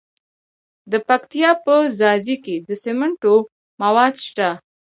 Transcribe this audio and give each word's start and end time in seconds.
د 0.91 0.93
پکتیا 1.07 1.51
په 1.65 1.73
ځاځي 1.99 2.35
کې 2.45 2.55
د 2.67 2.69
سمنټو 2.83 3.35
مواد 3.81 4.13
شته. 4.27 4.49